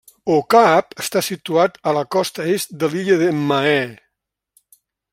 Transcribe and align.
Au 0.35 0.39
Cap 0.53 0.95
està 1.03 1.23
situat 1.27 1.77
a 1.91 1.95
la 1.99 2.03
costa 2.17 2.49
est 2.57 2.75
de 2.85 2.91
l'illa 2.95 3.21
de 3.25 3.31
Mahé. 3.53 3.81